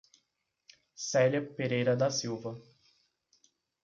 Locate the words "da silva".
1.95-2.59